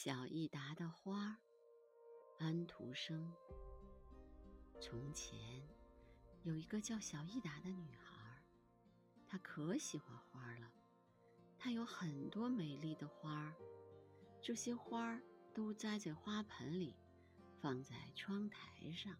[0.00, 1.36] 小益达的花，
[2.38, 3.34] 安徒生。
[4.80, 5.36] 从前
[6.44, 8.40] 有一个叫小益达的女孩，
[9.26, 10.70] 她可喜欢花了。
[11.58, 13.52] 她有很多美丽的花儿，
[14.40, 15.20] 这些花儿
[15.52, 16.94] 都栽在花盆里，
[17.60, 19.12] 放在窗台上。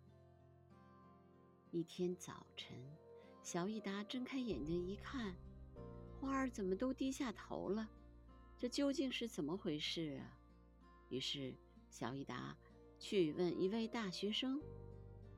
[1.72, 2.80] 一天早晨，
[3.42, 5.34] 小益达睁开眼睛一看，
[6.20, 7.90] 花儿怎么都低下头了？
[8.56, 10.38] 这究竟是怎么回事啊？
[11.09, 11.55] 于是，
[11.88, 12.55] 小益达
[12.98, 14.60] 去问一位大学生。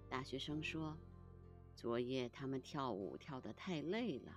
[0.08, 0.98] 大学生说
[1.76, 4.36] ：“昨夜他们跳舞跳得太累了，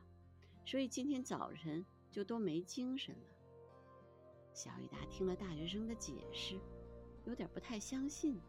[0.63, 3.35] 所以今天早晨就都没精神了。”
[4.53, 6.59] 小益达听了大学生的解释，
[7.25, 8.39] 有点不太相信，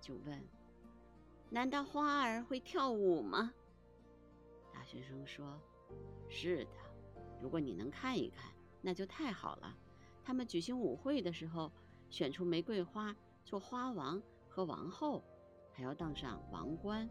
[0.00, 0.42] 就问
[1.50, 3.52] ：“难道花儿会跳舞吗？”
[4.72, 5.60] 大学生说
[6.30, 6.70] ：“是的，
[7.42, 9.76] 如果你能看一看，那就太好了。
[10.24, 11.70] 他们举行舞会的时候。”
[12.10, 15.22] 选出玫瑰花做花王和王后，
[15.72, 17.08] 还要当上王冠。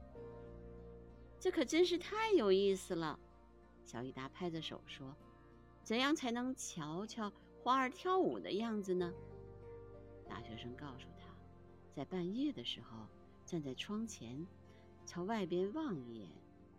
[1.40, 3.20] 这可真是太有意思了！
[3.84, 5.16] 小益达拍着手说
[5.84, 9.14] ：“怎样才能瞧瞧花儿跳舞的样子呢？”
[10.28, 11.28] 大学生告诉他，
[11.94, 13.06] 在半夜的时候，
[13.46, 14.48] 站在窗前，
[15.06, 16.32] 朝外边望一眼，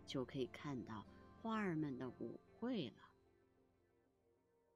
[0.05, 1.05] 就可以看到
[1.41, 3.03] 花儿们的舞会了。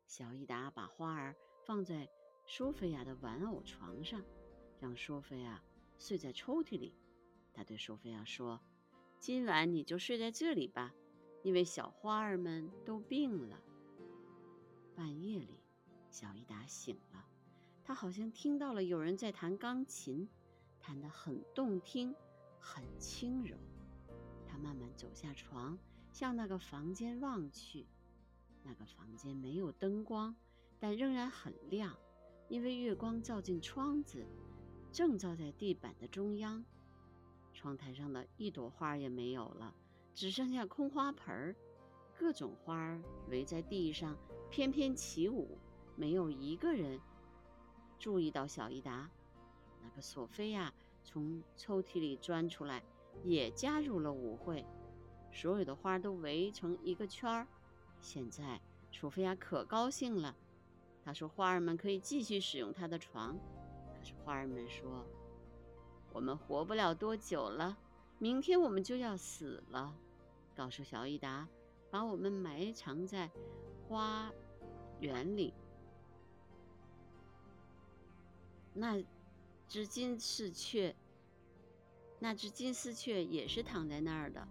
[0.08, 2.08] 小益达把花儿放在。
[2.54, 4.22] 苏菲亚的玩偶床上，
[4.78, 5.64] 让苏菲亚
[5.98, 6.94] 睡在抽屉里。
[7.54, 8.60] 他对苏菲亚说
[9.22, 10.94] ：“今晚你就睡在这里吧，
[11.44, 13.58] 因为小花儿们都病了。”
[14.94, 15.62] 半夜里，
[16.10, 17.26] 小伊达醒了，
[17.86, 20.28] 他好像听到了有人在弹钢琴，
[20.78, 22.14] 弹得很动听，
[22.60, 23.56] 很轻柔。
[24.46, 25.80] 他慢慢走下床，
[26.12, 27.88] 向那个房间望去。
[28.62, 30.36] 那个房间没有灯光，
[30.82, 31.98] 但仍然很亮。
[32.52, 34.26] 因为月光照进窗子，
[34.92, 36.62] 正照在地板的中央，
[37.54, 39.74] 窗台上的一朵花也没有了，
[40.14, 41.56] 只剩下空花盆儿，
[42.14, 44.18] 各种花儿围在地上
[44.50, 45.58] 翩翩起舞，
[45.96, 47.00] 没有一个人
[47.98, 49.10] 注意到小伊达。
[49.82, 50.74] 那个索菲亚
[51.06, 52.84] 从抽屉里钻出来，
[53.24, 54.66] 也加入了舞会，
[55.32, 57.48] 所有的花都围成一个圈儿。
[58.02, 58.60] 现在
[58.92, 60.36] 索菲亚可高兴了。
[61.04, 63.38] 他说：“花儿们可以继续使用他的床。”
[63.94, 65.06] 可是花儿们说
[66.14, 67.78] ：“我们活不了多久了，
[68.20, 69.96] 明天我们就要死了。”
[70.56, 71.48] 告诉小益达，
[71.90, 73.32] 把我们埋藏在
[73.88, 74.32] 花
[75.00, 75.54] 园里。
[78.74, 79.04] 那
[79.68, 80.96] 只金丝雀，
[82.20, 84.48] 那只金丝雀也是躺在那儿的。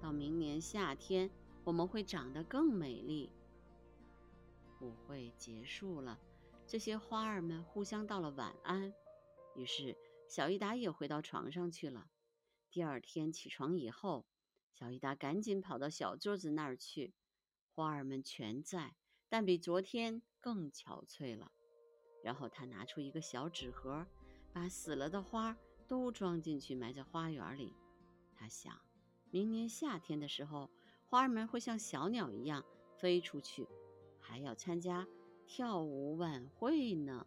[0.00, 1.30] 到明年夏天，
[1.64, 3.30] 我们会长得更美丽。
[4.80, 6.18] 舞会结束了，
[6.66, 8.92] 这些花儿们互相道了晚安。
[9.54, 9.96] 于是
[10.28, 12.08] 小益达也回到床上去了。
[12.70, 14.26] 第二天起床以后，
[14.72, 17.14] 小益达赶紧跑到小桌子那儿去。
[17.74, 18.94] 花儿们全在，
[19.28, 21.52] 但比昨天更憔悴了。
[22.22, 24.06] 然后他拿出一个小纸盒，
[24.52, 25.56] 把死了的花
[25.86, 27.74] 都装进去，埋在花园里。
[28.34, 28.76] 他想，
[29.30, 30.70] 明年夏天的时候，
[31.06, 32.64] 花儿们会像小鸟一样
[32.96, 33.66] 飞出去。
[34.28, 35.08] 还要参加
[35.46, 37.26] 跳舞晚会呢。